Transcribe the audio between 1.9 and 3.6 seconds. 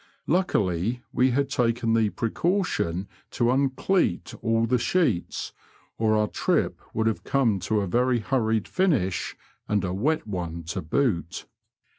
the precaution to